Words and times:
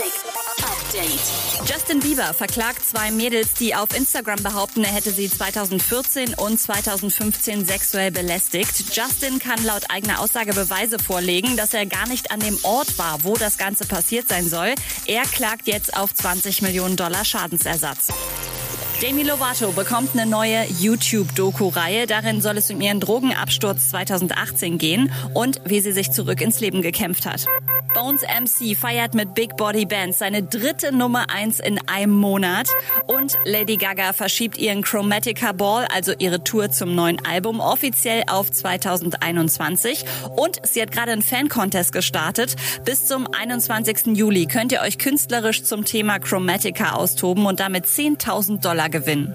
Update. 0.00 1.68
Justin 1.68 2.00
Bieber 2.00 2.32
verklagt 2.32 2.86
zwei 2.86 3.10
Mädels, 3.10 3.52
die 3.52 3.74
auf 3.74 3.94
Instagram 3.94 4.42
behaupten, 4.42 4.82
er 4.82 4.94
hätte 4.94 5.10
sie 5.10 5.28
2014 5.28 6.32
und 6.34 6.58
2015 6.58 7.66
sexuell 7.66 8.10
belästigt. 8.10 8.96
Justin 8.96 9.38
kann 9.38 9.62
laut 9.62 9.90
eigener 9.90 10.20
Aussage 10.20 10.54
Beweise 10.54 10.98
vorlegen, 10.98 11.54
dass 11.58 11.74
er 11.74 11.84
gar 11.84 12.08
nicht 12.08 12.30
an 12.30 12.40
dem 12.40 12.58
Ort 12.62 12.96
war, 12.96 13.24
wo 13.24 13.36
das 13.36 13.58
Ganze 13.58 13.86
passiert 13.86 14.26
sein 14.26 14.48
soll. 14.48 14.74
Er 15.04 15.22
klagt 15.24 15.66
jetzt 15.66 15.94
auf 15.94 16.14
20 16.14 16.62
Millionen 16.62 16.96
Dollar 16.96 17.26
Schadensersatz. 17.26 18.08
Demi 19.02 19.22
Lovato 19.22 19.72
bekommt 19.72 20.14
eine 20.14 20.24
neue 20.24 20.64
YouTube-Doku-Reihe. 20.64 22.06
Darin 22.06 22.40
soll 22.40 22.56
es 22.56 22.70
um 22.70 22.80
ihren 22.80 23.00
Drogenabsturz 23.00 23.90
2018 23.90 24.78
gehen 24.78 25.12
und 25.34 25.60
wie 25.66 25.80
sie 25.80 25.92
sich 25.92 26.10
zurück 26.10 26.40
ins 26.40 26.60
Leben 26.60 26.80
gekämpft 26.80 27.26
hat. 27.26 27.44
Bones 27.94 28.22
MC 28.22 28.76
feiert 28.76 29.14
mit 29.14 29.34
Big 29.34 29.56
Body 29.56 29.84
Bands 29.86 30.18
seine 30.18 30.42
dritte 30.42 30.94
Nummer 30.94 31.30
eins 31.30 31.60
in 31.60 31.78
einem 31.88 32.12
Monat. 32.12 32.68
Und 33.06 33.36
Lady 33.44 33.76
Gaga 33.76 34.12
verschiebt 34.12 34.58
ihren 34.58 34.82
Chromatica 34.82 35.52
Ball, 35.52 35.86
also 35.92 36.12
ihre 36.18 36.44
Tour 36.44 36.70
zum 36.70 36.94
neuen 36.94 37.24
Album, 37.24 37.60
offiziell 37.60 38.24
auf 38.28 38.50
2021. 38.50 40.04
Und 40.36 40.60
sie 40.66 40.82
hat 40.82 40.92
gerade 40.92 41.12
einen 41.12 41.22
Fan-Contest 41.22 41.92
gestartet. 41.92 42.56
Bis 42.84 43.06
zum 43.06 43.26
21. 43.32 44.16
Juli 44.16 44.46
könnt 44.46 44.72
ihr 44.72 44.80
euch 44.80 44.98
künstlerisch 44.98 45.62
zum 45.64 45.84
Thema 45.84 46.18
Chromatica 46.18 46.92
austoben 46.92 47.46
und 47.46 47.60
damit 47.60 47.86
10.000 47.86 48.60
Dollar 48.60 48.88
gewinnen. 48.88 49.34